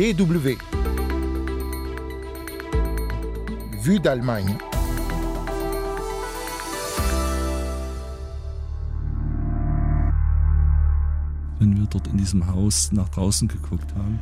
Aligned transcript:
DW. 0.00 0.56
Vue 3.82 4.00
d'Allemagne. 4.00 4.56
wenn 11.58 11.76
wir 11.76 11.84
dort 11.84 12.06
in 12.06 12.16
diesem 12.16 12.46
Haus 12.46 12.90
nach 12.92 13.10
draußen 13.10 13.46
geguckt 13.46 13.94
haben. 13.94 14.18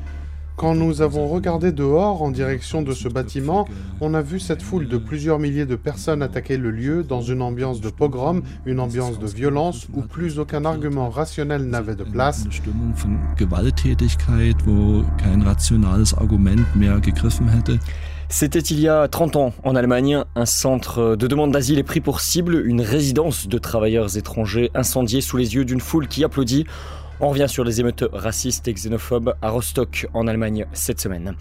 Quand 0.58 0.74
nous 0.74 1.02
avons 1.02 1.28
regardé 1.28 1.70
dehors 1.70 2.20
en 2.20 2.32
direction 2.32 2.82
de 2.82 2.92
ce 2.92 3.06
bâtiment, 3.06 3.68
on 4.00 4.12
a 4.12 4.22
vu 4.22 4.40
cette 4.40 4.60
foule 4.60 4.88
de 4.88 4.98
plusieurs 4.98 5.38
milliers 5.38 5.66
de 5.66 5.76
personnes 5.76 6.20
attaquer 6.20 6.56
le 6.56 6.72
lieu 6.72 7.04
dans 7.04 7.22
une 7.22 7.42
ambiance 7.42 7.80
de 7.80 7.90
pogrom, 7.90 8.42
une 8.66 8.80
ambiance 8.80 9.20
de 9.20 9.26
violence 9.28 9.86
où 9.94 10.02
plus 10.02 10.40
aucun 10.40 10.64
argument 10.64 11.10
rationnel 11.10 11.62
n'avait 11.62 11.94
de 11.94 12.02
place. 12.02 12.44
C'était 18.30 18.58
il 18.58 18.80
y 18.80 18.88
a 18.88 19.08
30 19.08 19.36
ans 19.36 19.52
en 19.62 19.74
Allemagne. 19.74 20.24
Un 20.34 20.44
centre 20.44 21.16
de 21.16 21.26
demande 21.26 21.52
d'asile 21.52 21.78
est 21.78 21.84
pris 21.84 22.00
pour 22.00 22.20
cible, 22.20 22.66
une 22.66 22.82
résidence 22.82 23.48
de 23.48 23.58
travailleurs 23.58 24.16
étrangers 24.18 24.70
incendiée 24.74 25.20
sous 25.20 25.36
les 25.38 25.54
yeux 25.54 25.64
d'une 25.64 25.80
foule 25.80 26.08
qui 26.08 26.24
applaudit. 26.24 26.66
On 27.20 27.30
revient 27.30 27.46
sur 27.48 27.64
les 27.64 27.80
émeutes 27.80 28.04
racistes 28.12 28.68
et 28.68 28.72
xénophobes 28.72 29.34
à 29.42 29.50
Rostock 29.50 30.06
en 30.14 30.28
Allemagne 30.28 30.66
cette 30.72 31.00
semaine. 31.00 31.34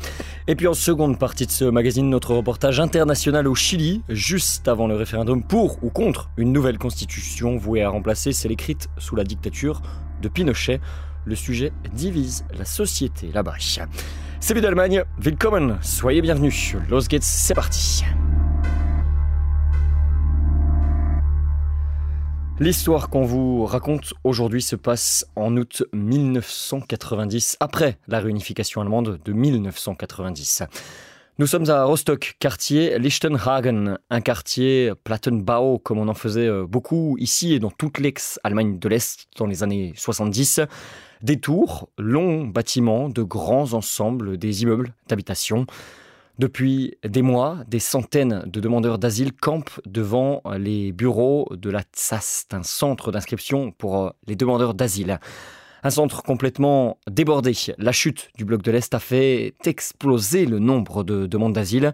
Et 0.47 0.55
puis 0.55 0.67
en 0.67 0.73
seconde 0.73 1.19
partie 1.19 1.45
de 1.45 1.51
ce 1.51 1.65
magazine, 1.65 2.09
notre 2.09 2.33
reportage 2.33 2.79
international 2.79 3.47
au 3.47 3.53
Chili, 3.53 4.01
juste 4.09 4.67
avant 4.67 4.87
le 4.87 4.95
référendum 4.95 5.43
pour 5.43 5.77
ou 5.83 5.89
contre 5.89 6.29
une 6.37 6.51
nouvelle 6.51 6.79
constitution 6.79 7.57
vouée 7.57 7.83
à 7.83 7.89
remplacer 7.89 8.31
celle 8.33 8.51
écrite 8.51 8.87
sous 8.97 9.15
la 9.15 9.23
dictature 9.23 9.81
de 10.21 10.29
Pinochet. 10.29 10.79
Le 11.25 11.35
sujet 11.35 11.71
divise 11.93 12.45
la 12.57 12.65
société 12.65 13.29
là-bas. 13.31 13.55
C'est 14.39 14.59
d'Allemagne, 14.59 15.03
willkommen, 15.19 15.77
soyez 15.81 16.21
bienvenus. 16.21 16.75
Los 16.89 17.01
geht's, 17.01 17.27
c'est 17.27 17.53
parti. 17.53 18.03
L'histoire 22.59 23.11
qu'on 23.11 23.21
vous 23.21 23.65
raconte 23.65 24.15
aujourd'hui 24.23 24.63
se 24.63 24.75
passe 24.75 25.27
en 25.35 25.55
août 25.57 25.83
1990, 25.93 27.57
après 27.59 27.99
la 28.07 28.19
réunification 28.19 28.81
allemande 28.81 29.19
de 29.23 29.31
1990. 29.31 30.63
Nous 31.37 31.45
sommes 31.45 31.69
à 31.69 31.83
Rostock, 31.83 32.35
quartier 32.39 32.97
Lichtenhagen, 32.97 33.99
un 34.09 34.21
quartier 34.21 34.91
Plattenbau 35.03 35.77
comme 35.77 35.99
on 35.99 36.07
en 36.07 36.15
faisait 36.15 36.47
euh, 36.47 36.65
beaucoup 36.65 37.15
ici 37.19 37.53
et 37.53 37.59
dans 37.59 37.69
toute 37.69 37.99
l'ex-Allemagne 37.99 38.79
de 38.79 38.89
l'Est 38.89 39.27
dans 39.37 39.45
les 39.45 39.61
années 39.61 39.93
70. 39.95 40.61
Des 41.21 41.39
tours, 41.39 41.89
longs 41.99 42.47
bâtiments, 42.47 43.07
de 43.07 43.21
grands 43.21 43.73
ensembles, 43.73 44.39
des 44.39 44.63
immeubles 44.63 44.95
d'habitation. 45.07 45.67
Depuis 46.39 46.93
des 47.03 47.23
mois, 47.23 47.57
des 47.67 47.79
centaines 47.79 48.43
de 48.45 48.59
demandeurs 48.59 48.99
d'asile 48.99 49.33
campent 49.33 49.81
devant 49.87 50.43
les 50.59 50.91
bureaux 50.91 51.47
de 51.51 51.71
la 51.71 51.81
TSAST, 51.81 52.53
un 52.53 52.61
centre 52.61 53.11
d'inscription 53.11 53.71
pour 53.71 53.97
euh, 53.97 54.09
les 54.27 54.35
demandeurs 54.35 54.75
d'asile. 54.75 55.19
Un 55.83 55.89
centre 55.89 56.21
complètement 56.21 56.99
débordé. 57.09 57.53
La 57.79 57.91
chute 57.91 58.29
du 58.37 58.45
bloc 58.45 58.61
de 58.61 58.69
l'Est 58.69 58.93
a 58.93 58.99
fait 58.99 59.55
exploser 59.65 60.45
le 60.45 60.59
nombre 60.59 61.03
de 61.03 61.25
demandes 61.25 61.53
d'asile. 61.53 61.93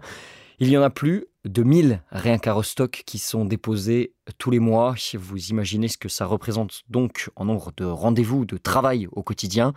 Il 0.58 0.68
y 0.68 0.76
en 0.76 0.82
a 0.82 0.90
plus 0.90 1.26
de 1.46 1.62
1000 1.62 2.02
rien 2.10 2.38
qu'à 2.38 2.52
Rostock 2.52 3.02
qui 3.06 3.18
sont 3.18 3.46
déposés 3.46 4.12
tous 4.36 4.50
les 4.50 4.58
mois. 4.58 4.94
Vous 5.14 5.46
imaginez 5.46 5.88
ce 5.88 5.96
que 5.96 6.08
ça 6.10 6.26
représente 6.26 6.82
donc 6.90 7.30
en 7.36 7.46
nombre 7.46 7.72
de 7.78 7.84
rendez-vous, 7.86 8.44
de 8.44 8.58
travail 8.58 9.08
au 9.12 9.22
quotidien. 9.22 9.72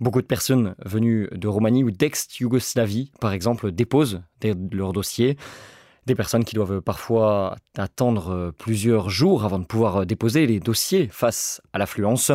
Beaucoup 0.00 0.20
de 0.20 0.26
personnes 0.26 0.74
venues 0.84 1.28
de 1.32 1.48
Roumanie 1.48 1.82
ou 1.82 1.90
d'ex-Yougoslavie, 1.90 3.12
par 3.20 3.32
exemple, 3.32 3.72
déposent 3.72 4.20
leur 4.72 4.92
dossier. 4.92 5.36
Des 6.04 6.14
personnes 6.14 6.44
qui 6.44 6.54
doivent 6.54 6.82
parfois 6.82 7.56
attendre 7.76 8.52
plusieurs 8.58 9.10
jours 9.10 9.44
avant 9.44 9.58
de 9.58 9.64
pouvoir 9.64 10.06
déposer 10.06 10.46
les 10.46 10.60
dossiers 10.60 11.08
face 11.10 11.60
à 11.72 11.78
l'affluence. 11.78 12.30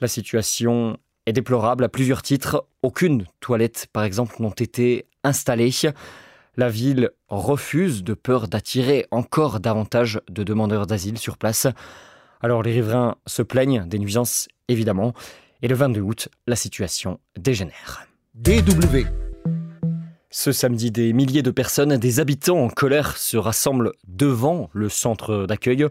La 0.00 0.08
situation 0.08 0.98
est 1.26 1.32
déplorable 1.32 1.84
à 1.84 1.88
plusieurs 1.88 2.22
titres. 2.22 2.66
Aucune 2.82 3.24
toilette, 3.40 3.86
par 3.92 4.04
exemple, 4.04 4.34
n'ont 4.40 4.50
été 4.50 5.06
installées. 5.22 5.70
La 6.56 6.68
ville 6.68 7.10
refuse 7.28 8.04
de 8.04 8.14
peur 8.14 8.48
d'attirer 8.48 9.06
encore 9.10 9.60
davantage 9.60 10.20
de 10.28 10.42
demandeurs 10.42 10.86
d'asile 10.86 11.18
sur 11.18 11.38
place. 11.38 11.66
Alors 12.42 12.62
les 12.62 12.72
riverains 12.72 13.16
se 13.26 13.42
plaignent 13.42 13.86
des 13.86 13.98
nuisances, 13.98 14.48
évidemment. 14.68 15.14
Et 15.62 15.68
le 15.68 15.74
22 15.74 16.00
août, 16.00 16.28
la 16.46 16.56
situation 16.56 17.20
dégénère. 17.38 18.06
DW. 18.34 19.06
Ce 20.30 20.50
samedi, 20.50 20.90
des 20.90 21.12
milliers 21.12 21.42
de 21.42 21.52
personnes, 21.52 21.96
des 21.96 22.18
habitants 22.18 22.58
en 22.58 22.68
colère 22.68 23.16
se 23.16 23.36
rassemblent 23.36 23.92
devant 24.08 24.68
le 24.72 24.88
centre 24.88 25.46
d'accueil. 25.46 25.86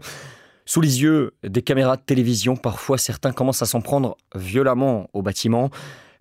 Sous 0.66 0.80
les 0.80 1.02
yeux 1.02 1.32
des 1.42 1.62
caméras 1.62 1.96
de 1.96 2.02
télévision, 2.02 2.56
parfois 2.56 2.98
certains 2.98 3.32
commencent 3.32 3.62
à 3.62 3.66
s'en 3.66 3.80
prendre 3.80 4.16
violemment 4.34 5.08
au 5.14 5.22
bâtiment. 5.22 5.70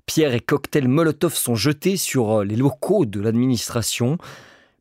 Pierres 0.06 0.34
et 0.34 0.40
cocktails 0.40 0.88
Molotov 0.88 1.34
sont 1.34 1.56
jetés 1.56 1.98
sur 1.98 2.44
les 2.44 2.56
locaux 2.56 3.06
de 3.06 3.20
l'administration, 3.22 4.18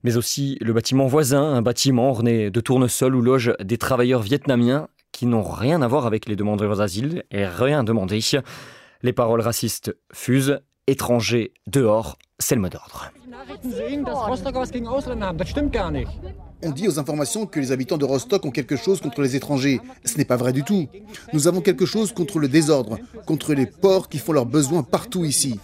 mais 0.05 0.17
aussi 0.17 0.57
le 0.61 0.73
bâtiment 0.73 1.07
voisin, 1.07 1.43
un 1.43 1.63
bâtiment 1.63 2.11
orné 2.11 2.51
de 2.51 2.61
tournesols 2.61 3.15
où 3.15 3.23
logent 3.23 3.55
des 3.63 3.79
travailleurs 3.79 4.23
vietnamiens 4.23 4.89
qui 5.13 5.27
n'ont 5.27 5.43
rien 5.43 5.83
à 5.83 5.89
voir 5.89 6.07
avec 6.07 6.27
les 6.27 6.37
demandeurs 6.37 6.77
d'asile 6.77 7.25
et 7.31 7.47
rien 7.47 7.85
demandé. 7.85 8.21
Les 9.03 9.13
paroles 9.13 9.41
racistes 9.41 9.95
fusent, 10.13 10.61
étrangers 10.87 11.53
dehors, 11.67 12.19
c'est 12.39 12.55
le 12.55 12.61
mot 12.61 12.69
d'ordre. 12.69 13.11
On 16.65 16.71
dit 16.71 16.89
aux 16.89 16.99
informations 16.99 17.47
que 17.47 17.59
les 17.59 17.73
habitants 17.73 17.99
de 17.99 18.05
Rostock 18.05 18.45
ont 18.45 18.51
quelque 18.51 18.77
chose 18.77 19.01
contre 19.01 19.21
les 19.23 19.37
étrangers. 19.37 19.81
Ce 20.05 20.17
n'est 20.17 20.25
pas 20.25 20.37
vrai 20.37 20.53
du 20.53 20.63
tout. 20.63 20.89
Nous 21.33 21.49
avons 21.49 21.61
quelque 21.61 21.87
chose 21.87 22.13
contre 22.13 22.39
le 22.39 22.49
désordre, 22.49 22.99
contre 23.27 23.55
les 23.55 23.67
porcs 23.67 24.09
qui 24.09 24.19
font 24.19 24.33
leurs 24.33 24.47
besoins 24.47 24.83
partout 24.83 25.25
ici. 25.25 25.59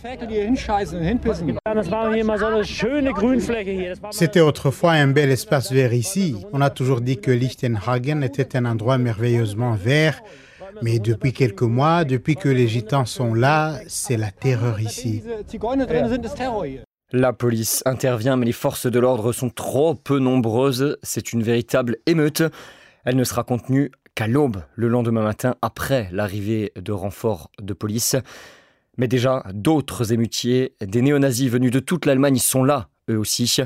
C'était 4.11 4.41
autrefois 4.41 4.93
un 4.93 5.09
bel 5.09 5.31
espace 5.31 5.73
vert 5.73 5.93
ici. 5.95 6.37
On 6.53 6.61
a 6.61 6.71
toujours 6.71 7.01
dit 7.01 7.19
que 7.19 7.31
Lichtenhagen 7.31 8.23
était 8.23 8.57
un 8.57 8.65
endroit 8.65 8.99
merveilleusement 8.99 9.75
vert. 9.75 10.21
Mais 10.83 10.99
depuis 10.99 11.33
quelques 11.33 11.63
mois, 11.63 12.05
depuis 12.05 12.37
que 12.37 12.49
les 12.49 12.69
gitans 12.69 13.07
sont 13.07 13.35
là, 13.35 13.79
c'est 13.87 14.17
la 14.17 14.31
terreur 14.31 14.81
ici. 14.81 15.23
La 17.11 17.33
police 17.33 17.83
intervient, 17.87 18.37
mais 18.37 18.45
les 18.45 18.53
forces 18.53 18.87
de 18.87 18.99
l'ordre 18.99 19.33
sont 19.33 19.49
trop 19.49 19.95
peu 19.95 20.19
nombreuses. 20.19 20.99
C'est 21.03 21.33
une 21.33 21.43
véritable 21.43 21.97
émeute. 22.05 22.43
Elle 23.05 23.17
ne 23.17 23.25
sera 23.25 23.45
contenue 23.45 23.91
qu'à 24.15 24.27
l'aube, 24.27 24.63
le 24.75 24.89
lendemain 24.89 25.23
matin, 25.23 25.55
après 25.63 26.11
l'arrivée 26.13 26.71
de 26.77 26.93
renforts 26.93 27.51
de 27.63 27.73
police. 27.73 28.15
Mais 28.99 29.09
déjà, 29.09 29.43
d'autres 29.55 30.13
émutiers, 30.13 30.75
des 30.83 31.01
néo-nazis 31.01 31.49
venus 31.51 31.71
de 31.71 31.81
toute 31.81 32.05
l'Allemagne 32.05 32.37
sont 32.37 32.63
là, 32.63 32.91
eux 33.09 33.17
aussi. 33.17 33.63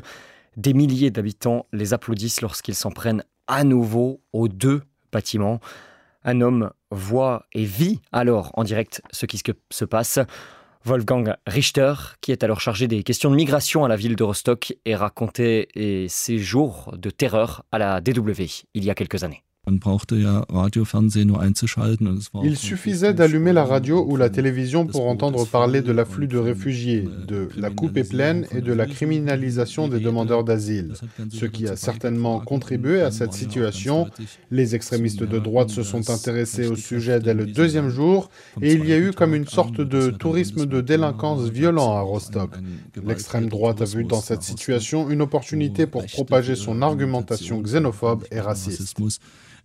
Des 0.56 0.72
milliers 0.72 1.10
d'habitants 1.10 1.66
les 1.72 1.94
applaudissent 1.94 2.42
lorsqu'ils 2.42 2.76
s'en 2.76 2.92
prennent 2.92 3.24
à 3.48 3.64
nouveau 3.64 4.20
aux 4.32 4.46
deux 4.46 4.82
bâtiments. 5.10 5.58
Un 6.22 6.42
homme 6.42 6.70
voit 6.92 7.46
et 7.54 7.64
vit 7.64 8.00
alors 8.12 8.52
en 8.54 8.62
direct 8.62 9.02
ce 9.10 9.26
qui 9.26 9.42
se 9.70 9.84
passe. 9.84 10.20
Wolfgang 10.84 11.34
Richter, 11.46 11.94
qui 12.20 12.32
est 12.32 12.42
alors 12.44 12.60
chargé 12.60 12.88
des 12.88 13.02
questions 13.02 13.30
de 13.30 13.36
migration 13.36 13.84
à 13.84 13.88
la 13.88 13.96
ville 13.96 14.16
de 14.16 14.24
Rostock, 14.24 14.74
et 14.84 14.96
racontait 14.96 15.68
ses 16.08 16.38
jours 16.38 16.94
de 16.96 17.10
terreur 17.10 17.64
à 17.72 17.78
la 17.78 18.00
DW 18.00 18.64
il 18.74 18.84
y 18.84 18.90
a 18.90 18.94
quelques 18.94 19.24
années. 19.24 19.42
Il 22.42 22.56
suffisait 22.56 23.14
d'allumer 23.14 23.52
la 23.52 23.64
radio 23.64 24.04
ou 24.08 24.16
la 24.16 24.28
télévision 24.28 24.86
pour 24.88 25.06
entendre 25.06 25.46
parler 25.46 25.82
de 25.82 25.92
l'afflux 25.92 26.26
de 26.26 26.36
réfugiés, 26.36 27.08
de 27.28 27.48
la 27.56 27.70
coupe 27.70 27.96
est 27.96 28.10
pleine 28.10 28.44
et 28.50 28.60
de 28.60 28.72
la 28.72 28.86
criminalisation 28.86 29.86
des 29.86 30.00
demandeurs 30.00 30.42
d'asile, 30.42 30.94
ce 31.30 31.46
qui 31.46 31.68
a 31.68 31.76
certainement 31.76 32.40
contribué 32.40 33.02
à 33.02 33.12
cette 33.12 33.34
situation. 33.34 34.08
Les 34.50 34.74
extrémistes 34.74 35.22
de 35.22 35.38
droite 35.38 35.70
se 35.70 35.84
sont 35.84 36.10
intéressés 36.10 36.66
au 36.66 36.74
sujet 36.74 37.20
dès 37.20 37.34
le 37.34 37.46
deuxième 37.46 37.88
jour 37.88 38.30
et 38.60 38.72
il 38.72 38.84
y 38.84 38.92
a 38.92 38.98
eu 38.98 39.12
comme 39.12 39.32
une 39.32 39.46
sorte 39.46 39.80
de 39.80 40.10
tourisme 40.10 40.66
de 40.66 40.80
délinquance 40.80 41.48
violent 41.48 41.92
à 41.94 42.00
Rostock. 42.00 42.50
L'extrême 43.06 43.48
droite 43.48 43.80
a 43.80 43.84
vu 43.84 44.02
dans 44.02 44.20
cette 44.20 44.42
situation 44.42 45.08
une 45.08 45.22
opportunité 45.22 45.86
pour 45.86 46.04
propager 46.06 46.56
son 46.56 46.82
argumentation 46.82 47.62
xénophobe 47.62 48.24
et 48.32 48.40
raciste. 48.40 48.96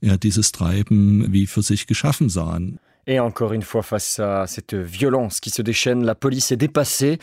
Ja, 0.02 0.18
dieses 0.18 0.52
Treiben 0.52 1.32
wie 1.32 1.48
für 1.48 1.62
sich 1.62 1.88
geschaffen 1.88 2.30
sahen. 2.30 2.80
Et 3.08 3.20
encore 3.22 3.54
une 3.54 3.62
fois, 3.62 3.84
face 3.84 4.20
à 4.20 4.48
cette 4.48 4.74
violence 4.74 5.40
qui 5.40 5.50
se 5.50 5.62
déchaîne, 5.62 6.04
la 6.04 6.14
police 6.14 6.52
est 6.52 6.58
dépassée. 6.58 7.20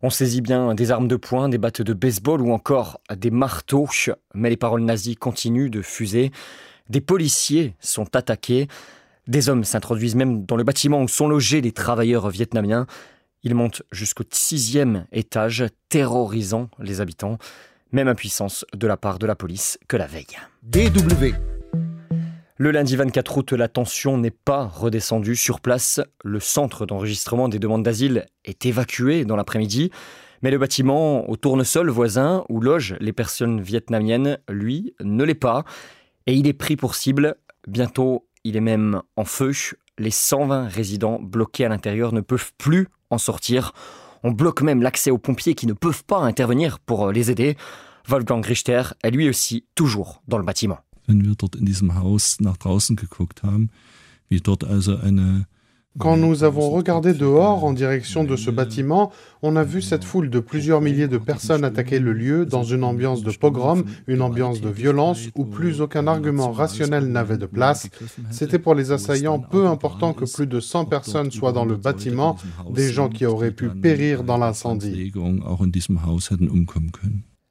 On 0.00 0.10
saisit 0.10 0.42
bien 0.42 0.74
des 0.74 0.90
armes 0.92 1.08
de 1.08 1.16
poing, 1.16 1.48
des 1.48 1.58
battes 1.58 1.82
de 1.82 1.92
baseball 1.92 2.40
ou 2.40 2.52
encore 2.52 3.00
des 3.16 3.30
marteaux, 3.30 3.88
mais 4.34 4.50
les 4.50 4.56
paroles 4.56 4.82
nazies 4.82 5.16
continuent 5.16 5.70
de 5.70 5.82
fuser. 5.82 6.30
Des 6.88 7.00
policiers 7.00 7.74
sont 7.80 8.14
attaqués. 8.14 8.68
Des 9.26 9.48
hommes 9.48 9.64
s'introduisent 9.64 10.14
même 10.14 10.44
dans 10.44 10.56
le 10.56 10.64
bâtiment 10.64 11.02
où 11.02 11.08
sont 11.08 11.26
logés 11.26 11.62
les 11.62 11.72
travailleurs 11.72 12.28
vietnamiens. 12.28 12.86
Il 13.42 13.54
monte 13.54 13.82
jusqu'au 13.90 14.24
sixième 14.30 15.06
étage, 15.10 15.64
terrorisant 15.88 16.68
les 16.78 17.00
habitants. 17.00 17.38
Même 17.90 18.08
impuissance 18.08 18.64
de 18.74 18.86
la 18.86 18.96
part 18.96 19.18
de 19.18 19.26
la 19.26 19.34
police 19.34 19.78
que 19.88 19.96
la 19.96 20.06
veille. 20.06 20.36
DW. 20.62 21.53
Le 22.56 22.70
lundi 22.70 22.94
24 22.94 23.36
août, 23.36 23.52
la 23.52 23.66
tension 23.66 24.16
n'est 24.16 24.30
pas 24.30 24.66
redescendue 24.66 25.34
sur 25.34 25.58
place. 25.58 26.00
Le 26.22 26.38
centre 26.38 26.86
d'enregistrement 26.86 27.48
des 27.48 27.58
demandes 27.58 27.82
d'asile 27.82 28.26
est 28.44 28.64
évacué 28.64 29.24
dans 29.24 29.34
l'après-midi. 29.34 29.90
Mais 30.40 30.52
le 30.52 30.58
bâtiment 30.58 31.28
au 31.28 31.34
tournesol 31.34 31.90
voisin 31.90 32.44
où 32.48 32.60
logent 32.60 32.94
les 33.00 33.12
personnes 33.12 33.60
vietnamiennes, 33.60 34.38
lui, 34.48 34.94
ne 35.02 35.24
l'est 35.24 35.34
pas. 35.34 35.64
Et 36.28 36.34
il 36.34 36.46
est 36.46 36.52
pris 36.52 36.76
pour 36.76 36.94
cible. 36.94 37.34
Bientôt, 37.66 38.28
il 38.44 38.56
est 38.56 38.60
même 38.60 39.02
en 39.16 39.24
feu. 39.24 39.50
Les 39.98 40.12
120 40.12 40.68
résidents 40.68 41.18
bloqués 41.20 41.64
à 41.64 41.68
l'intérieur 41.68 42.12
ne 42.12 42.20
peuvent 42.20 42.52
plus 42.56 42.86
en 43.10 43.18
sortir. 43.18 43.72
On 44.22 44.30
bloque 44.30 44.62
même 44.62 44.80
l'accès 44.80 45.10
aux 45.10 45.18
pompiers 45.18 45.56
qui 45.56 45.66
ne 45.66 45.72
peuvent 45.72 46.04
pas 46.04 46.18
intervenir 46.18 46.78
pour 46.78 47.10
les 47.10 47.32
aider. 47.32 47.56
Wolfgang 48.06 48.44
Richter 48.46 48.82
est 49.02 49.10
lui 49.10 49.28
aussi 49.28 49.66
toujours 49.74 50.22
dans 50.28 50.38
le 50.38 50.44
bâtiment. 50.44 50.78
Quand 55.96 56.16
nous 56.16 56.42
avons 56.42 56.70
regardé 56.70 57.14
dehors 57.14 57.62
en 57.62 57.72
direction 57.72 58.24
de 58.24 58.34
ce 58.34 58.50
bâtiment, 58.50 59.12
on 59.42 59.54
a 59.54 59.62
vu 59.62 59.80
cette 59.80 60.02
foule 60.02 60.28
de 60.28 60.40
plusieurs 60.40 60.80
milliers 60.80 61.06
de 61.06 61.18
personnes 61.18 61.62
attaquer 61.62 62.00
le 62.00 62.12
lieu 62.12 62.46
dans 62.46 62.64
une 62.64 62.82
ambiance 62.82 63.22
de 63.22 63.30
pogrom, 63.30 63.84
une 64.08 64.20
ambiance 64.20 64.60
de 64.60 64.68
violence 64.68 65.28
où 65.36 65.44
plus 65.44 65.80
aucun 65.80 66.08
argument 66.08 66.50
rationnel 66.50 67.06
n'avait 67.06 67.38
de 67.38 67.46
place. 67.46 67.88
C'était 68.32 68.58
pour 68.58 68.74
les 68.74 68.90
assaillants 68.90 69.38
peu 69.38 69.68
important 69.68 70.14
que 70.14 70.24
plus 70.24 70.48
de 70.48 70.58
100 70.58 70.86
personnes 70.86 71.30
soient 71.30 71.52
dans 71.52 71.64
le 71.64 71.76
bâtiment, 71.76 72.36
des 72.70 72.90
gens 72.90 73.08
qui 73.08 73.24
auraient 73.24 73.52
pu 73.52 73.68
périr 73.68 74.24
dans 74.24 74.38
l'incendie. 74.38 75.12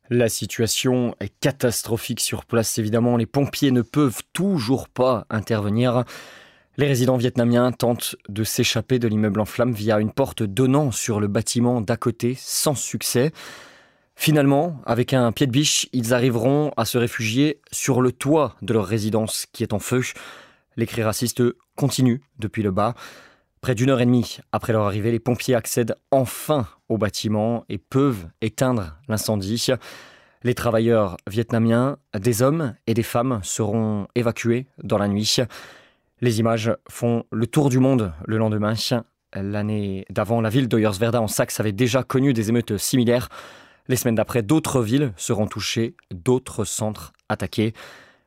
La 0.10 0.28
situation 0.28 1.16
est 1.22 1.34
catastrophique 1.40 2.20
sur 2.20 2.46
place, 2.46 2.78
évidemment. 2.78 3.16
Les 3.16 3.26
pompiers 3.26 3.72
ne 3.72 3.82
peuvent 3.82 4.22
toujours 4.34 4.90
pas 4.90 5.26
intervenir. 5.30 6.04
Les 6.76 6.88
résidents 6.88 7.18
vietnamiens 7.18 7.72
tentent 7.72 8.16
de 8.28 8.44
s'échapper 8.44 9.00
de 9.00 9.08
l'immeuble 9.08 9.40
en 9.40 9.46
flammes 9.46 9.72
via 9.72 10.00
une 10.00 10.12
porte 10.12 10.44
donnant 10.44 10.92
sur 10.92 11.20
le 11.20 11.28
bâtiment 11.28 11.80
d'à 11.80 11.96
côté, 11.96 12.36
sans 12.38 12.76
succès. 12.76 13.32
Finalement, 14.16 14.82
avec 14.86 15.14
un 15.14 15.32
pied 15.32 15.48
de 15.48 15.52
biche, 15.52 15.88
ils 15.94 16.14
arriveront 16.14 16.72
à 16.76 16.84
se 16.84 16.98
réfugier 16.98 17.62
sur 17.72 18.02
le 18.02 18.12
toit 18.12 18.56
de 18.62 18.74
leur 18.74 18.86
résidence 18.86 19.46
qui 19.54 19.64
est 19.64 19.74
en 19.74 19.80
feu. 19.80 20.02
Les 20.76 20.86
cris 20.86 21.04
racistes 21.04 21.44
continuent 21.76 22.22
depuis 22.40 22.62
le 22.62 22.72
bas. 22.72 22.94
Près 23.64 23.76
d'une 23.76 23.92
heure 23.92 24.02
et 24.02 24.06
demie 24.06 24.40
après 24.52 24.74
leur 24.74 24.84
arrivée, 24.84 25.10
les 25.10 25.22
pompiers 25.22 25.56
accèdent 25.56 25.96
enfin 26.12 26.68
au 26.90 26.98
bâtiment 26.98 27.64
et 27.70 27.78
peuvent 27.78 28.28
éteindre 28.42 28.98
l'incendie. 29.08 29.68
Les 30.44 30.54
travailleurs 30.54 31.16
vietnamiens, 31.30 31.96
des 32.14 32.42
hommes 32.42 32.76
et 32.88 32.94
des 32.94 33.04
femmes, 33.04 33.40
seront 33.42 34.08
évacués 34.16 34.68
dans 34.84 34.98
la 34.98 35.08
nuit. 35.08 35.38
Les 36.20 36.42
images 36.42 36.76
font 36.90 37.24
le 37.32 37.48
tour 37.48 37.70
du 37.70 37.80
monde 37.80 38.12
le 38.26 38.38
lendemain. 38.38 38.74
L'année 39.34 40.04
d'avant, 40.10 40.42
la 40.42 40.50
ville 40.50 40.68
d'Oyerswerda 40.68 41.22
en 41.22 41.30
Saxe 41.30 41.62
avait 41.62 41.72
déjà 41.72 42.04
connu 42.04 42.34
des 42.34 42.50
émeutes 42.50 42.78
similaires. 42.78 43.30
Les 43.88 43.96
semaines 43.96 44.16
d'après, 44.16 44.44
d'autres 44.44 44.82
villes 44.82 45.14
seront 45.16 45.48
touchées, 45.48 45.96
d'autres 46.12 46.66
centres 46.66 47.14
attaqués. 47.30 47.72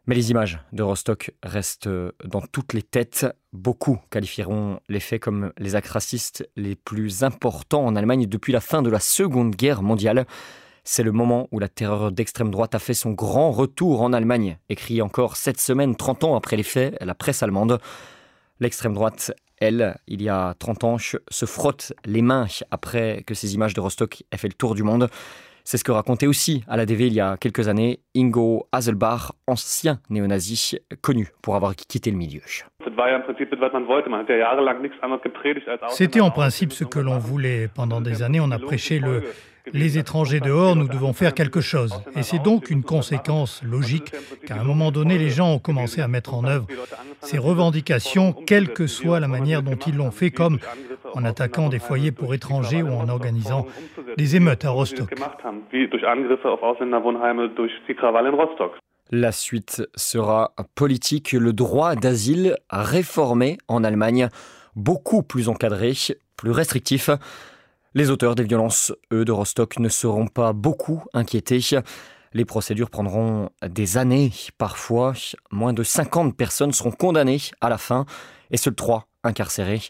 Mais 0.06 0.14
les 0.14 0.30
images 0.30 0.60
de 0.72 0.84
Rostock 0.84 1.32
restent 1.42 1.88
dans 2.24 2.40
toutes 2.40 2.74
les 2.74 2.82
têtes. 2.82 3.26
Beaucoup 3.52 3.98
qualifieront 4.10 4.78
les 4.88 5.00
faits 5.00 5.20
comme 5.20 5.52
les 5.58 5.74
actes 5.74 5.88
racistes 5.88 6.48
les 6.54 6.76
plus 6.76 7.24
importants 7.24 7.84
en 7.84 7.96
Allemagne 7.96 8.26
depuis 8.26 8.52
la 8.52 8.60
fin 8.60 8.82
de 8.82 8.90
la 8.90 9.00
Seconde 9.00 9.56
Guerre 9.56 9.82
mondiale. 9.82 10.24
C'est 10.84 11.02
le 11.02 11.10
moment 11.10 11.48
où 11.50 11.58
la 11.58 11.68
terreur 11.68 12.12
d'extrême 12.12 12.52
droite 12.52 12.76
a 12.76 12.78
fait 12.78 12.94
son 12.94 13.10
grand 13.10 13.50
retour 13.50 14.00
en 14.02 14.12
Allemagne, 14.12 14.58
écrit 14.68 15.02
encore 15.02 15.36
cette 15.36 15.58
semaine, 15.60 15.96
30 15.96 16.22
ans 16.22 16.36
après 16.36 16.56
les 16.56 16.62
faits, 16.62 16.96
la 17.00 17.16
presse 17.16 17.42
allemande. 17.42 17.80
L'extrême 18.60 18.94
droite, 18.94 19.32
elle, 19.58 19.98
il 20.06 20.22
y 20.22 20.28
a 20.28 20.54
30 20.60 20.84
ans, 20.84 20.98
se 20.98 21.46
frotte 21.46 21.92
les 22.04 22.22
mains 22.22 22.46
après 22.70 23.24
que 23.26 23.34
ces 23.34 23.54
images 23.54 23.74
de 23.74 23.80
Rostock 23.80 24.22
aient 24.30 24.36
fait 24.36 24.46
le 24.46 24.54
tour 24.54 24.76
du 24.76 24.84
monde. 24.84 25.10
C'est 25.68 25.78
ce 25.78 25.84
que 25.84 25.90
racontait 25.90 26.28
aussi 26.28 26.62
à 26.68 26.76
la 26.76 26.86
DV 26.86 27.08
il 27.08 27.14
y 27.14 27.20
a 27.20 27.36
quelques 27.36 27.66
années 27.66 27.98
Ingo 28.16 28.68
Haselbach, 28.70 29.32
ancien 29.48 29.98
néo-nazi, 30.10 30.78
connu 31.02 31.26
pour 31.42 31.56
avoir 31.56 31.74
quitté 31.74 32.12
le 32.12 32.16
milieu. 32.16 32.40
C'était 35.88 36.20
en 36.20 36.30
principe 36.30 36.72
ce 36.72 36.84
que 36.84 37.00
l'on 37.00 37.18
voulait. 37.18 37.66
Pendant 37.74 38.00
des 38.00 38.22
années, 38.22 38.38
on 38.38 38.52
a 38.52 38.60
prêché 38.60 39.00
le 39.00 39.24
les 39.72 39.98
étrangers 39.98 40.40
dehors, 40.40 40.76
nous 40.76 40.86
devons 40.86 41.12
faire 41.12 41.34
quelque 41.34 41.60
chose. 41.60 42.00
Et 42.14 42.22
c'est 42.22 42.38
donc 42.38 42.70
une 42.70 42.84
conséquence 42.84 43.62
logique 43.64 44.12
qu'à 44.46 44.60
un 44.60 44.62
moment 44.62 44.92
donné, 44.92 45.18
les 45.18 45.30
gens 45.30 45.54
ont 45.54 45.58
commencé 45.58 46.00
à 46.00 46.08
mettre 46.08 46.34
en 46.34 46.44
œuvre 46.44 46.66
ces 47.20 47.38
revendications, 47.38 48.32
quelle 48.32 48.72
que 48.72 48.86
soit 48.86 49.18
la 49.18 49.28
manière 49.28 49.62
dont 49.62 49.74
ils 49.74 49.96
l'ont 49.96 50.12
fait, 50.12 50.30
comme 50.30 50.58
en 51.14 51.24
attaquant 51.24 51.68
des 51.68 51.78
foyers 51.78 52.12
pour 52.12 52.34
étrangers 52.34 52.82
ou 52.82 52.90
en 52.90 53.08
organisant 53.08 53.66
des 54.16 54.36
émeutes 54.36 54.64
à 54.64 54.70
Rostock. 54.70 55.12
La 59.10 59.32
suite 59.32 59.86
sera 59.94 60.52
politique. 60.74 61.32
Le 61.32 61.52
droit 61.52 61.94
d'asile 61.94 62.56
réformé 62.70 63.58
en 63.68 63.84
Allemagne, 63.84 64.28
beaucoup 64.74 65.22
plus 65.22 65.48
encadré, 65.48 65.92
plus 66.36 66.50
restrictif. 66.50 67.10
Les 67.94 68.10
auteurs 68.10 68.34
des 68.34 68.44
violences, 68.44 68.92
eux, 69.12 69.24
de 69.24 69.32
Rostock, 69.32 69.78
ne 69.78 69.88
seront 69.88 70.26
pas 70.26 70.52
beaucoup 70.52 71.04
inquiétés. 71.14 71.60
Les 72.32 72.44
procédures 72.44 72.90
prendront 72.90 73.50
des 73.66 73.96
années, 73.96 74.32
parfois. 74.58 75.14
Moins 75.50 75.72
de 75.72 75.82
50 75.82 76.36
personnes 76.36 76.72
seront 76.72 76.90
condamnées 76.90 77.40
à 77.60 77.68
la 77.68 77.78
fin, 77.78 78.04
et 78.50 78.56
seuls 78.56 78.74
trois 78.74 79.06
incarcérés 79.24 79.80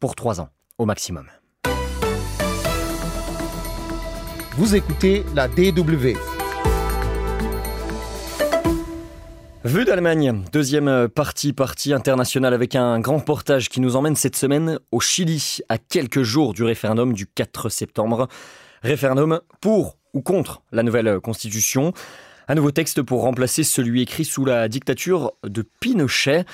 pour 0.00 0.14
trois 0.16 0.40
ans 0.40 0.48
au 0.78 0.86
maximum. 0.86 1.26
Vous 4.56 4.76
écoutez 4.76 5.24
la 5.34 5.48
DW. 5.48 6.16
Vue 9.64 9.84
d'Allemagne, 9.84 10.44
deuxième 10.52 11.08
partie, 11.08 11.52
partie 11.52 11.92
internationale 11.92 12.54
avec 12.54 12.76
un 12.76 13.00
grand 13.00 13.18
portage 13.18 13.68
qui 13.68 13.80
nous 13.80 13.96
emmène 13.96 14.14
cette 14.14 14.36
semaine 14.36 14.78
au 14.92 15.00
Chili, 15.00 15.58
à 15.68 15.78
quelques 15.78 16.22
jours 16.22 16.54
du 16.54 16.62
référendum 16.62 17.14
du 17.14 17.26
4 17.26 17.68
septembre. 17.68 18.28
Référendum 18.84 19.40
pour 19.60 19.96
ou 20.12 20.20
contre 20.20 20.62
la 20.70 20.84
nouvelle 20.84 21.18
constitution. 21.18 21.92
Un 22.46 22.54
nouveau 22.54 22.70
texte 22.70 23.02
pour 23.02 23.22
remplacer 23.22 23.64
celui 23.64 24.02
écrit 24.02 24.24
sous 24.24 24.44
la 24.44 24.68
dictature 24.68 25.32
de 25.42 25.62
Pinochet. 25.80 26.44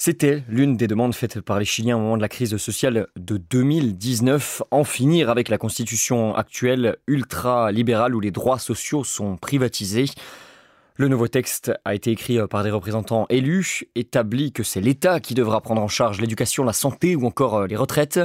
C'était 0.00 0.44
l'une 0.48 0.76
des 0.76 0.86
demandes 0.86 1.12
faites 1.12 1.40
par 1.40 1.58
les 1.58 1.64
Chiliens 1.64 1.96
au 1.96 2.00
moment 2.00 2.16
de 2.16 2.22
la 2.22 2.28
crise 2.28 2.56
sociale 2.56 3.08
de 3.16 3.36
2019, 3.36 4.62
en 4.70 4.84
finir 4.84 5.28
avec 5.28 5.48
la 5.48 5.58
constitution 5.58 6.36
actuelle 6.36 6.98
ultra-libérale 7.08 8.14
où 8.14 8.20
les 8.20 8.30
droits 8.30 8.60
sociaux 8.60 9.02
sont 9.02 9.36
privatisés. 9.36 10.04
Le 10.94 11.08
nouveau 11.08 11.26
texte 11.26 11.72
a 11.84 11.96
été 11.96 12.12
écrit 12.12 12.38
par 12.48 12.62
des 12.62 12.70
représentants 12.70 13.26
élus, 13.28 13.88
établit 13.96 14.52
que 14.52 14.62
c'est 14.62 14.80
l'État 14.80 15.18
qui 15.18 15.34
devra 15.34 15.60
prendre 15.60 15.82
en 15.82 15.88
charge 15.88 16.20
l'éducation, 16.20 16.62
la 16.62 16.72
santé 16.72 17.16
ou 17.16 17.26
encore 17.26 17.56
euh, 17.56 17.66
les 17.66 17.76
retraites. 17.76 18.20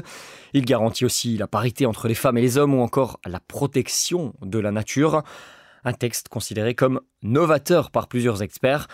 Il 0.54 0.66
garantit 0.66 1.06
aussi 1.06 1.38
la 1.38 1.48
parité 1.48 1.88
entre 1.88 2.08
les 2.08 2.14
femmes 2.14 2.38
et 2.38 2.42
les 2.42 2.60
hommes 2.60 2.76
ou 2.76 2.82
encore 2.82 3.20
la 3.26 3.40
protection 3.40 4.36
de 4.44 4.60
la 4.60 4.70
nature. 4.70 5.24
Un 5.86 5.94
texte 5.94 6.30
considéré 6.30 6.76
comme 6.76 7.02
novateur 7.24 7.90
par 7.90 8.08
plusieurs 8.08 8.44
experts. 8.44 8.88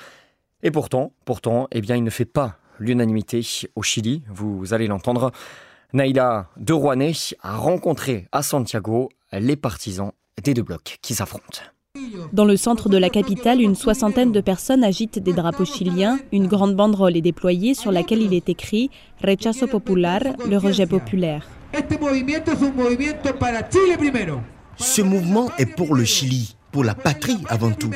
Et 0.63 0.71
pourtant, 0.71 1.12
pourtant, 1.25 1.67
eh 1.74 1.81
bien, 1.81 1.98
il 1.98 2.05
ne 2.05 2.09
fait 2.09 2.24
pas 2.24 2.57
l'unanimité 2.79 3.45
au 3.75 3.83
Chili, 3.83 4.24
vous 4.29 4.74
allez 4.74 4.88
l'entendre. 4.88 5.31
Naïda 5.93 6.50
de 6.57 6.74
Rouanet 6.74 7.13
a 7.41 7.57
rencontré 7.57 8.27
à 8.31 8.43
Santiago 8.43 9.09
les 9.31 9.55
partisans 9.55 10.12
des 10.43 10.53
deux 10.53 10.63
blocs 10.63 10.98
qui 11.01 11.13
s'affrontent. 11.13 11.62
Dans 12.33 12.45
le 12.45 12.55
centre 12.55 12.88
de 12.88 12.98
la 12.98 13.09
capitale, 13.09 13.62
une 13.62 13.75
soixantaine 13.75 14.31
de 14.31 14.41
personnes 14.41 14.83
agitent 14.83 15.19
des 15.19 15.33
drapeaux 15.33 15.65
chiliens. 15.65 16.19
Une 16.31 16.48
grande 16.48 16.75
banderole 16.75 17.17
est 17.17 17.21
déployée 17.21 17.74
sur 17.74 17.91
laquelle 17.91 18.21
il 18.21 18.33
est 18.33 18.50
écrit 18.50 18.91
Rechazo 19.24 19.67
popular, 19.67 20.21
le 20.48 20.57
rejet 20.57 20.86
populaire. 20.86 21.48
Ce 24.77 25.01
mouvement 25.01 25.51
est 25.57 25.65
pour 25.65 25.95
le 25.95 26.05
Chili, 26.05 26.55
pour 26.71 26.83
la 26.83 26.95
patrie 26.95 27.39
avant 27.50 27.71
tout. 27.71 27.91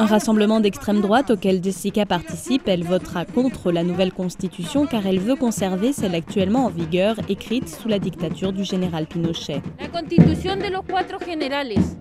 Un 0.00 0.06
rassemblement 0.06 0.60
d'extrême 0.60 1.02
droite 1.02 1.30
auquel 1.30 1.62
Jessica 1.62 2.06
participe, 2.06 2.68
elle 2.68 2.84
votera 2.84 3.26
contre 3.26 3.70
la 3.70 3.82
nouvelle 3.82 4.12
constitution 4.12 4.86
car 4.86 5.06
elle 5.06 5.20
veut 5.20 5.36
conserver 5.36 5.92
celle 5.92 6.14
actuellement 6.14 6.64
en 6.64 6.68
vigueur, 6.70 7.16
écrite 7.28 7.68
sous 7.68 7.86
la 7.86 7.98
dictature 7.98 8.54
du 8.54 8.64
général 8.64 9.04
Pinochet. 9.04 9.60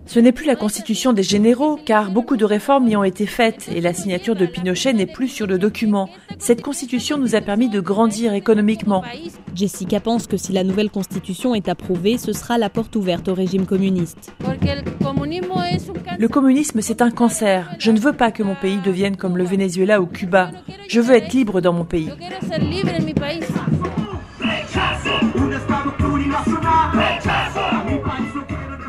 Ce 0.05 0.19
n'est 0.19 0.31
plus 0.31 0.45
la 0.45 0.55
constitution 0.55 1.11
des 1.11 1.23
généraux 1.23 1.77
car 1.85 2.09
beaucoup 2.09 2.37
de 2.37 2.45
réformes 2.45 2.87
y 2.87 2.95
ont 2.95 3.03
été 3.03 3.25
faites 3.25 3.67
et 3.67 3.81
la 3.81 3.93
signature 3.93 4.37
de 4.37 4.45
Pinochet 4.45 4.93
n'est 4.93 5.05
plus 5.05 5.27
sur 5.27 5.45
le 5.45 5.59
document. 5.59 6.09
Cette 6.39 6.61
constitution 6.61 7.17
nous 7.17 7.35
a 7.35 7.41
permis 7.41 7.69
de 7.69 7.79
grandir 7.81 8.33
économiquement. 8.33 9.03
Jessica 9.53 9.99
pense 9.99 10.25
que 10.25 10.37
si 10.37 10.53
la 10.53 10.63
nouvelle 10.63 10.89
constitution 10.89 11.53
est 11.53 11.67
approuvée, 11.67 12.17
ce 12.17 12.33
sera 12.33 12.57
la 12.57 12.69
porte 12.69 12.95
ouverte 12.95 13.27
au 13.27 13.33
régime 13.33 13.65
communiste. 13.65 14.33
Le 16.17 16.27
communisme, 16.27 16.81
c'est 16.81 17.01
un 17.01 17.11
cancer. 17.11 17.75
Je 17.77 17.91
ne 17.91 17.99
veux 17.99 18.13
pas 18.13 18.31
que 18.31 18.41
mon 18.41 18.55
pays 18.55 18.79
devienne 18.83 19.17
comme 19.17 19.37
le 19.37 19.43
Venezuela 19.43 20.01
ou 20.01 20.05
Cuba. 20.05 20.51
Je 20.87 21.01
veux 21.01 21.15
être 21.15 21.33
libre 21.33 21.61
dans 21.61 21.73
mon 21.73 21.85
pays. 21.85 22.09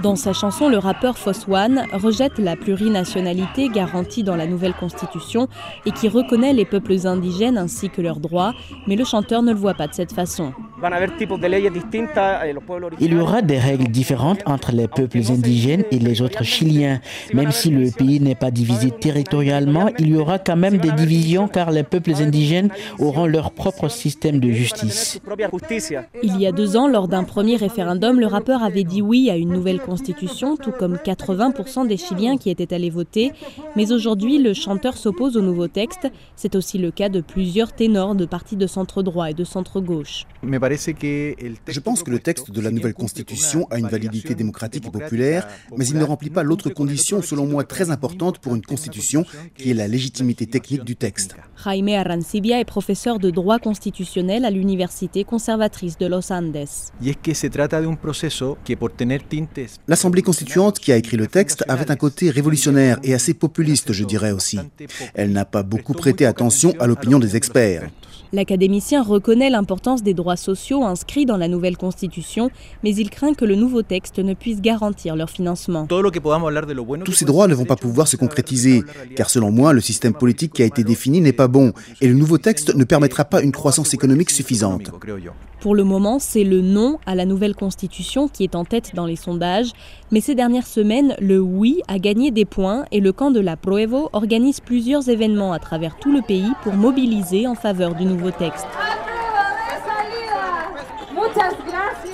Dans 0.03 0.17
sa 0.17 0.33
chanson, 0.33 0.71
le 0.71 0.79
rappeur 0.79 1.15
One 1.49 1.85
rejette 1.93 2.39
la 2.39 2.57
plurinationalité 2.57 3.69
garantie 3.69 4.23
dans 4.23 4.37
la 4.37 4.47
nouvelle 4.47 4.73
constitution 4.73 5.47
et 5.85 5.91
qui 5.91 6.09
reconnaît 6.09 6.55
les 6.55 6.65
peuples 6.65 7.07
indigènes 7.07 7.59
ainsi 7.59 7.91
que 7.91 8.01
leurs 8.01 8.19
droits, 8.19 8.55
mais 8.87 8.97
le 8.97 9.05
chanteur 9.05 9.43
ne 9.43 9.53
le 9.53 9.59
voit 9.59 9.75
pas 9.75 9.89
de 9.89 9.95
cette 9.95 10.13
façon. 10.13 10.55
Il 13.01 13.13
y 13.13 13.17
aura 13.17 13.43
des 13.43 13.59
règles 13.59 13.89
différentes 13.89 14.41
entre 14.47 14.73
les 14.73 14.89
peuples 14.89 15.21
indigènes 15.31 15.85
et 15.91 15.99
les 15.99 16.23
autres 16.23 16.45
Chiliens. 16.45 17.01
Même 17.35 17.53
si 17.53 17.71
le 17.71 17.91
pays 17.91 18.21
n'est 18.21 18.35
pas 18.35 18.51
divisé 18.51 18.91
territorialement, 18.91 19.89
il 19.99 20.09
y 20.09 20.17
aura 20.17 20.39
quand 20.39 20.57
même 20.57 20.79
des 20.79 20.93
divisions 20.93 21.49
car 21.49 21.71
les 21.71 21.83
peuples 21.83 22.15
indigènes 22.15 22.71
auront 22.99 23.27
leur 23.27 23.53
propre 23.53 23.89
système 23.89 24.41
de 24.41 24.51
justice. 24.51 25.21
Il 26.23 26.41
y 26.41 26.47
a 26.47 26.53
deux 26.53 26.77
ans, 26.77 26.89
lors 26.89 27.09
d'un 27.09 27.25
premier 27.25 27.57
référendum, 27.57 28.19
le 28.19 28.27
rappeur 28.27 28.63
avait 28.63 28.85
dit 28.85 29.03
oui 29.03 29.31
à 29.31 29.37
une 29.37 29.51
nouvelle 29.51 29.81
constitution, 29.81 30.57
tout 30.57 30.73
comme 30.73 30.97
80% 30.97 31.87
des 31.87 31.97
Chiliens 31.97 32.37
qui 32.37 32.51
étaient 32.51 32.73
allés 32.73 32.91
voter. 32.91 33.33
Mais 33.77 33.93
aujourd'hui, 33.93 34.39
le 34.39 34.55
chanteur 34.55 34.97
s'oppose 34.97 35.37
au 35.37 35.43
nouveau 35.43 35.69
texte. 35.69 36.09
C'est 36.37 36.55
aussi 36.55 36.79
le 36.79 36.91
cas 36.91 37.09
de 37.09 37.21
plusieurs 37.21 37.73
ténors 37.73 38.15
de 38.15 38.25
partis 38.25 38.57
de 38.57 38.67
centre 38.67 39.03
droit 39.03 39.31
et 39.31 39.35
de 39.35 39.45
centre 39.45 39.81
gauche. 39.81 40.25
Je 40.77 41.81
pense 41.81 42.03
que 42.03 42.11
le 42.11 42.19
texte 42.19 42.51
de 42.51 42.61
la 42.61 42.71
nouvelle 42.71 42.95
constitution 42.95 43.67
a 43.71 43.79
une 43.79 43.89
validité 43.89 44.35
démocratique 44.35 44.87
et 44.87 44.91
populaire, 44.91 45.49
mais 45.77 45.87
il 45.87 45.99
ne 45.99 46.05
remplit 46.05 46.31
pas 46.31 46.43
l'autre 46.43 46.71
condition, 46.71 47.23
selon 47.23 47.47
moi 47.47 47.65
très 47.65 47.91
importante 47.91 48.39
pour 48.39 48.55
une 48.55 48.63
constitution, 48.63 49.25
qui 49.57 49.71
est 49.71 49.75
la 49.75 49.89
légitimité 49.89 50.47
technique 50.47 50.85
du 50.85 50.97
texte. 50.97 51.35
Jaime 51.65 51.89
Arancibia 51.89 52.61
est 52.61 52.65
professeur 52.65 53.19
de 53.19 53.31
droit 53.31 53.59
constitutionnel 53.59 54.45
à 54.45 54.51
l'université 54.51 55.25
conservatrice 55.25 55.99
de 55.99 56.07
Los 56.07 56.33
Andes. 56.33 56.67
L'Assemblée 59.89 60.23
constituante 60.23 60.79
qui 60.79 60.93
a 60.93 60.97
écrit 60.97 61.17
le 61.17 61.27
texte 61.27 61.65
avait 61.69 61.91
un 61.91 61.97
côté 61.97 62.31
révolutionnaire 62.31 62.99
et 63.03 63.15
assez 63.15 63.35
populiste, 63.35 63.93
je 63.93 64.05
dirais 64.05 64.33
aussi. 64.33 64.59
Elle 65.15 65.33
n'a 65.33 65.45
pas 65.45 65.63
beaucoup 65.63 65.93
prêté 65.93 66.27
attention 66.27 66.75
à 66.79 66.87
l'opinion 66.87 67.19
des 67.19 67.37
experts. 67.37 67.91
L'académicien 68.33 69.03
reconnaît 69.03 69.51
l'importance 69.51 70.03
des 70.03 70.15
droits 70.15 70.37
sociaux 70.37 70.85
inscrits 70.85 71.27
dans 71.27 71.37
la 71.37 71.49
nouvelle 71.49 71.77
constitution, 71.77 72.51
mais 72.85 72.95
il 72.95 73.11
craint 73.11 73.35
que 73.35 73.45
le 73.45 73.57
nouveau 73.57 73.83
texte 73.83 74.19
ne 74.19 74.35
puisse 74.35 74.61
garantir 74.61 75.17
leur 75.17 75.31
financement. 75.31 75.87
Tous 75.87 77.13
ces 77.13 77.25
droits 77.25 77.49
ne 77.49 77.55
vont 77.55 77.65
pas 77.65 77.77
pouvoir 77.77 78.07
se 78.07 78.17
concrétiser, 78.17 78.83
car 79.17 79.31
selon 79.31 79.51
moi, 79.51 79.73
le 79.73 79.81
système 79.81 80.15
politique 80.15 80.53
qui 80.53 80.63
a 80.63 80.67
été 80.67 80.85
défini 80.85 81.21
n'est 81.21 81.33
pas 81.33 81.49
bon, 81.49 81.73
et 82.01 82.09
le 82.09 82.15
nouveau 82.15 82.39
texte 82.39 82.75
ne 82.75 82.85
permettra 82.85 83.25
pas 83.25 83.43
une 83.43 83.53
croissance 83.53 83.95
économique 83.95 84.31
suffisante. 84.31 84.91
Pour 85.61 85.75
le 85.75 85.85
moment, 85.85 86.19
c'est 86.19 86.43
le 86.43 86.63
non 86.63 86.99
à 87.05 87.15
la 87.15 87.27
nouvelle 87.27 87.55
constitution 87.55 88.29
qui 88.29 88.45
est 88.45 88.55
en 88.55 88.65
tête 88.65 88.95
dans 88.95 89.05
les 89.05 89.17
sondages, 89.17 89.73
mais 90.11 90.23
ces 90.23 90.35
dernières 90.35 90.67
semaines, 90.67 91.15
le 91.21 91.39
oui 91.39 91.83
a 91.87 91.99
gagné 91.99 92.31
des 92.31 92.47
points 92.47 92.87
et 92.93 93.01
le 93.01 93.13
camp 93.13 93.31
de 93.31 93.41
la 93.41 93.59
Proevo 93.59 94.09
organise 94.15 94.61
plusieurs 94.61 95.11
événements 95.11 95.53
à 95.53 95.59
travers 95.59 95.99
tout 95.99 96.13
le 96.13 96.23
pays 96.23 96.51
pour 96.63 96.73
mobiliser 96.73 97.47
en 97.47 97.55
faveur 97.55 97.95
du 97.95 98.07
nouveau 98.07 98.31
texte. 98.31 98.67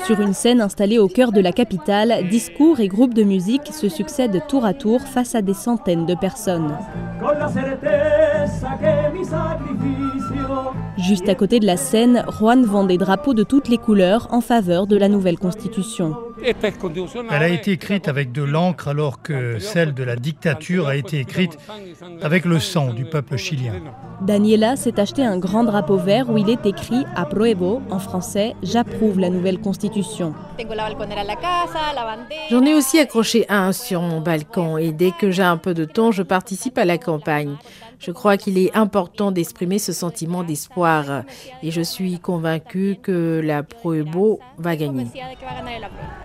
Sur 0.04 0.20
une 0.20 0.34
scène 0.34 0.60
installée 0.60 0.98
au 0.98 1.08
cœur 1.08 1.30
de 1.30 1.40
la 1.40 1.52
capitale, 1.52 2.28
discours 2.28 2.80
et 2.80 2.88
groupes 2.88 3.14
de 3.14 3.22
musique 3.22 3.72
se 3.72 3.88
succèdent 3.88 4.42
tour 4.48 4.64
à 4.64 4.74
tour 4.74 5.00
face 5.02 5.36
à 5.36 5.42
des 5.42 5.54
centaines 5.54 6.06
de 6.06 6.14
personnes. 6.14 6.76
Juste 10.98 11.28
à 11.28 11.34
côté 11.34 11.60
de 11.60 11.66
la 11.66 11.76
scène, 11.76 12.24
Juan 12.38 12.64
vend 12.64 12.84
des 12.84 12.96
drapeaux 12.96 13.34
de 13.34 13.42
toutes 13.42 13.68
les 13.68 13.78
couleurs 13.78 14.28
en 14.30 14.40
faveur 14.40 14.86
de 14.86 14.96
la 14.96 15.08
nouvelle 15.08 15.38
constitution. 15.38 16.16
Elle 16.42 17.42
a 17.42 17.48
été 17.48 17.72
écrite 17.72 18.08
avec 18.08 18.32
de 18.32 18.42
l'encre 18.42 18.88
alors 18.88 19.22
que 19.22 19.58
celle 19.58 19.94
de 19.94 20.02
la 20.02 20.16
dictature 20.16 20.86
a 20.86 20.96
été 20.96 21.18
écrite 21.18 21.58
avec 22.22 22.44
le 22.44 22.60
sang 22.60 22.92
du 22.92 23.04
peuple 23.04 23.36
chilien. 23.36 23.74
Daniela 24.20 24.76
s'est 24.76 24.98
acheté 25.00 25.24
un 25.24 25.38
grand 25.38 25.64
drapeau 25.64 25.96
vert 25.96 26.30
où 26.30 26.38
il 26.38 26.48
est 26.48 26.64
écrit 26.66 27.04
Apruebo 27.14 27.82
en 27.90 27.98
français 27.98 28.54
J'approuve 28.62 29.18
la 29.18 29.30
nouvelle 29.30 29.60
constitution. 29.60 30.34
J'en 32.50 32.64
ai 32.64 32.74
aussi 32.74 32.98
accroché 32.98 33.46
un 33.48 33.72
sur 33.72 34.00
mon 34.00 34.20
balcon 34.20 34.78
et 34.78 34.92
dès 34.92 35.10
que 35.10 35.30
j'ai 35.30 35.42
un 35.42 35.58
peu 35.58 35.74
de 35.74 35.84
temps, 35.84 36.12
je 36.12 36.22
participe 36.22 36.78
à 36.78 36.84
la 36.84 36.98
campagne. 36.98 37.56
Je 37.98 38.10
crois 38.10 38.36
qu'il 38.36 38.58
est 38.58 38.74
important 38.76 39.32
d'exprimer 39.32 39.78
ce 39.78 39.92
sentiment 39.92 40.44
d'espoir 40.44 41.22
et 41.62 41.70
je 41.70 41.80
suis 41.80 42.18
convaincue 42.18 42.96
que 43.02 43.40
la 43.42 43.62
Proebo 43.62 44.40
va 44.58 44.76
gagner. 44.76 45.06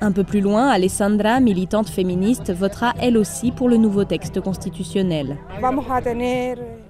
Un 0.01 0.11
peu 0.11 0.23
plus 0.23 0.41
loin, 0.41 0.69
Alessandra, 0.69 1.39
militante 1.39 1.89
féministe, 1.89 2.51
votera 2.51 2.93
elle 2.99 3.17
aussi 3.17 3.51
pour 3.51 3.69
le 3.69 3.77
nouveau 3.77 4.03
texte 4.03 4.41
constitutionnel. 4.41 5.37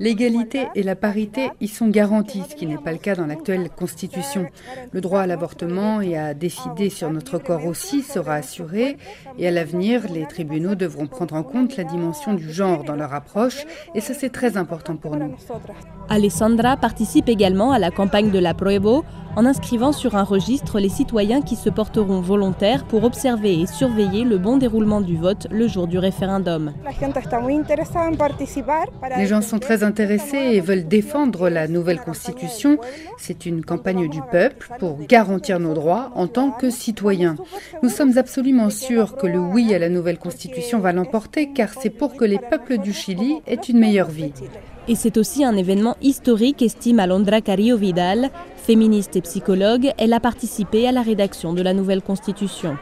L'égalité 0.01 0.67
et 0.73 0.81
la 0.81 0.95
parité 0.95 1.51
y 1.61 1.67
sont 1.67 1.87
garanties, 1.87 2.41
ce 2.49 2.55
qui 2.55 2.65
n'est 2.65 2.79
pas 2.79 2.91
le 2.91 2.97
cas 2.97 3.13
dans 3.13 3.27
l'actuelle 3.27 3.69
constitution. 3.69 4.47
Le 4.93 4.99
droit 4.99 5.21
à 5.21 5.27
l'avortement 5.27 6.01
et 6.01 6.17
à 6.17 6.33
décider 6.33 6.89
sur 6.89 7.11
notre 7.11 7.37
corps 7.37 7.67
aussi 7.67 8.01
sera 8.01 8.33
assuré 8.33 8.97
et 9.37 9.47
à 9.47 9.51
l'avenir, 9.51 10.11
les 10.11 10.25
tribunaux 10.25 10.73
devront 10.73 11.05
prendre 11.05 11.35
en 11.35 11.43
compte 11.43 11.77
la 11.77 11.83
dimension 11.83 12.33
du 12.33 12.51
genre 12.51 12.83
dans 12.83 12.95
leur 12.95 13.13
approche 13.13 13.63
et 13.93 14.01
ça 14.01 14.15
c'est 14.15 14.31
très 14.31 14.57
important 14.57 14.95
pour 14.95 15.17
nous. 15.17 15.35
Alessandra 16.09 16.77
participe 16.77 17.29
également 17.29 17.71
à 17.71 17.77
la 17.77 17.91
campagne 17.91 18.31
de 18.31 18.39
la 18.39 18.55
Proevo 18.55 19.05
en 19.35 19.45
inscrivant 19.45 19.91
sur 19.91 20.15
un 20.15 20.23
registre 20.23 20.79
les 20.79 20.89
citoyens 20.89 21.41
qui 21.41 21.55
se 21.55 21.69
porteront 21.69 22.21
volontaires 22.21 22.85
pour 22.85 23.03
observer 23.03 23.61
et 23.61 23.67
surveiller 23.67 24.23
le 24.23 24.37
bon 24.37 24.57
déroulement 24.57 25.01
du 25.01 25.15
vote 25.15 25.47
le 25.51 25.67
jour 25.67 25.87
du 25.87 25.97
référendum. 25.97 26.73
Les 29.17 29.25
gens 29.27 29.41
sont 29.41 29.59
très 29.59 29.83
intéressés 29.91 30.37
et 30.37 30.61
veulent 30.61 30.87
défendre 30.87 31.49
la 31.49 31.67
nouvelle 31.67 31.99
constitution. 31.99 32.77
C'est 33.17 33.45
une 33.45 33.61
campagne 33.65 34.07
du 34.07 34.21
peuple 34.31 34.69
pour 34.79 35.05
garantir 35.05 35.59
nos 35.59 35.73
droits 35.73 36.11
en 36.15 36.27
tant 36.27 36.51
que 36.51 36.69
citoyens. 36.69 37.35
Nous 37.83 37.89
sommes 37.89 38.17
absolument 38.17 38.69
sûrs 38.69 39.17
que 39.17 39.27
le 39.27 39.39
oui 39.39 39.73
à 39.73 39.79
la 39.79 39.89
nouvelle 39.89 40.17
constitution 40.17 40.79
va 40.79 40.93
l'emporter 40.93 41.51
car 41.53 41.69
c'est 41.77 41.89
pour 41.89 42.15
que 42.15 42.23
les 42.23 42.39
peuples 42.39 42.77
du 42.77 42.93
Chili 42.93 43.41
aient 43.47 43.67
une 43.67 43.79
meilleure 43.79 44.09
vie. 44.09 44.31
Et 44.87 44.95
c'est 44.95 45.17
aussi 45.17 45.43
un 45.43 45.57
événement 45.57 45.97
historique, 46.01 46.61
estime 46.61 46.99
Alondra 46.99 47.41
Carillo 47.41 47.77
Vidal, 47.77 48.31
féministe 48.61 49.15
et 49.15 49.21
psychologue. 49.21 49.91
Elle 49.97 50.13
a 50.13 50.19
participé 50.19 50.87
à 50.87 50.91
la 50.91 51.01
rédaction 51.01 51.53
de 51.53 51.61
la 51.61 51.73
nouvelle 51.73 52.01
constitution. 52.01 52.77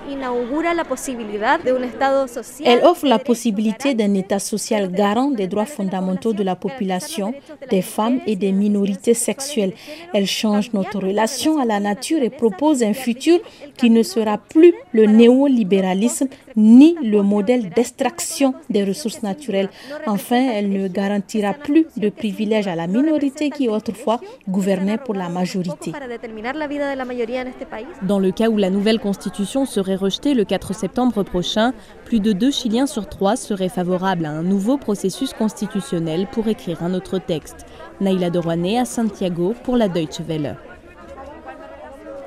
Elle 2.66 2.84
offre 2.84 3.08
la 3.08 3.20
possibilité 3.20 3.94
d'un 3.94 4.14
État 4.14 4.40
social 4.40 4.92
garant 4.92 5.32
des 5.32 5.48
droits 5.48 5.66
fondamentaux 5.66 6.34
de 6.34 6.44
la 6.44 6.56
population, 6.56 7.34
des 7.70 7.82
femmes 7.82 8.20
et 8.28 8.36
des 8.36 8.52
minorités 8.52 9.14
sexuelles. 9.14 9.74
Elle 10.14 10.28
change 10.28 10.74
notre 10.74 11.00
relation 11.00 11.60
à 11.60 11.66
la 11.66 11.80
nature 11.80 12.22
et 12.22 12.30
propose 12.30 12.84
un 12.84 12.94
futur 12.94 13.40
qui 13.78 13.90
ne 13.90 14.04
sera 14.04 14.38
plus 14.38 14.74
le 14.94 15.06
néolibéralisme 15.06 16.28
ni 16.60 16.96
le 17.02 17.24
modèle 17.24 17.70
d'extraction 17.70 18.54
des 18.70 18.84
ressources 18.84 19.24
naturelles. 19.24 19.70
Enfin, 20.06 20.52
elle 20.54 20.70
ne 20.70 20.88
garantira 20.88 21.54
plus 21.54 21.88
de 21.96 22.10
privilèges 22.10 22.68
à 22.68 22.76
la 22.76 22.88
minorité 22.88 23.50
qui 23.50 23.70
autrefois 23.70 24.20
gouvernait 24.48 24.98
pour 24.98 25.16
la 25.16 25.30
majorité. 25.30 25.94
Dans 28.04 28.20
le 28.20 28.32
cas 28.32 28.50
où 28.50 28.58
la 28.58 28.70
nouvelle 28.70 29.00
constitution 29.00 29.66
serait 29.66 29.96
rejetée 29.96 30.34
le 30.34 30.44
4 30.44 30.76
septembre 30.76 31.24
prochain, 31.24 31.74
plus 32.06 32.20
de 32.20 32.34
deux 32.34 32.52
Chiliens 32.52 32.88
sur 32.88 33.08
trois 33.08 33.38
seraient 33.38 33.70
favorables 33.70 34.26
à 34.26 34.32
un 34.32 34.44
nouveau 34.44 34.78
processus 34.78 35.34
constitutionnel 35.34 36.28
pour 36.32 36.48
écrire 36.50 36.84
un 36.84 36.94
autre 36.94 37.20
texte. 37.20 37.66
Naïla 38.02 38.30
Dorouané 38.30 38.80
à 38.80 38.86
Santiago 38.86 39.54
pour 39.64 39.78
la 39.78 39.88
Deutsche 39.88 40.20
Welle. 40.28 40.58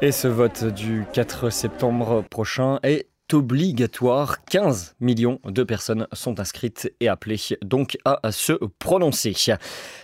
Et 0.01 0.11
ce 0.11 0.27
vote 0.27 0.65
du 0.65 1.05
4 1.13 1.51
septembre 1.51 2.25
prochain 2.29 2.81
est 2.83 3.07
obligatoire. 3.35 4.45
15 4.47 4.97
millions 5.01 5.41
de 5.45 5.63
personnes 5.63 6.07
sont 6.13 6.41
inscrites 6.41 6.93
et 7.01 7.09
appelées 7.09 7.41
donc 7.63 7.99
à 8.05 8.33
se 8.33 8.53
prononcer. 8.79 9.35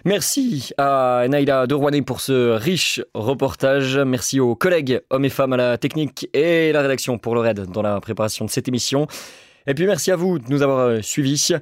Merci 0.04 0.73
à 0.78 1.25
Naïla 1.28 1.66
de 1.66 2.00
pour 2.00 2.20
ce 2.20 2.50
riche 2.56 3.00
reportage. 3.14 3.99
Merci 3.99 4.40
aux 4.40 4.54
collègues 4.54 5.00
hommes 5.11 5.25
et 5.25 5.30
femmes 5.30 5.52
à 5.52 5.56
la 5.56 5.78
technique 5.78 6.28
et 6.32 6.73
la 6.73 6.82
rédaction 6.82 7.18
pour 7.18 7.35
le 7.35 7.40
raid 7.40 7.61
dans 7.70 7.82
la 7.82 8.00
préparation 8.00 8.44
de 8.44 8.50
cette 8.50 8.68
émission. 8.68 9.06
Et 9.66 9.75
puis 9.75 9.87
merci 9.87 10.11
à 10.11 10.16
vous 10.16 10.38
de 10.38 10.44
nous 10.49 10.62
avoir 10.62 11.02
suivis. 11.04 11.52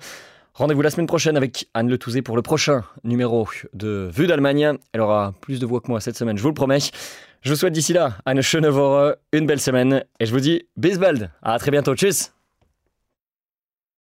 Rendez-vous 0.56 0.80
la 0.80 0.90
semaine 0.90 1.06
prochaine 1.06 1.36
avec 1.36 1.68
Anne 1.74 1.90
Le 1.90 1.98
Touzé 1.98 2.22
pour 2.22 2.34
le 2.34 2.40
prochain 2.40 2.82
numéro 3.04 3.46
de 3.74 4.08
Vue 4.10 4.26
d'Allemagne. 4.26 4.78
Elle 4.92 5.02
aura 5.02 5.34
plus 5.42 5.60
de 5.60 5.66
voix 5.66 5.82
que 5.82 5.88
moi 5.88 6.00
cette 6.00 6.16
semaine, 6.16 6.38
je 6.38 6.42
vous 6.42 6.48
le 6.48 6.54
promets. 6.54 6.78
Je 7.46 7.52
vous 7.52 7.56
souhaite 7.56 7.74
d'ici 7.74 7.92
là, 7.92 8.14
Anne 8.24 8.42
Schönewoche, 8.42 9.14
une 9.30 9.46
belle 9.46 9.60
semaine 9.60 10.02
et 10.18 10.26
je 10.26 10.32
vous 10.32 10.40
dis 10.40 10.66
bis 10.76 10.98
bald. 10.98 11.30
À 11.44 11.56
très 11.60 11.70
bientôt. 11.70 11.94
Tchuss 11.94 12.32